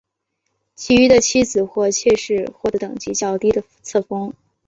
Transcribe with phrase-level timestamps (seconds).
[0.73, 4.33] 其余的妻子或妾室获得等级较低的册封。